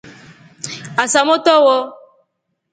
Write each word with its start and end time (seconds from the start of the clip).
Asa 1.03 1.21
motro 1.27 1.55
wo. 1.65 1.77